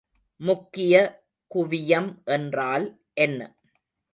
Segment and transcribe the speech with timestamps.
[0.41, 0.93] முக்கிய
[1.51, 2.87] குவியம் என்றால்
[3.17, 3.39] என்ன?